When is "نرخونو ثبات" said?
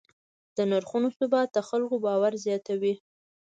0.71-1.49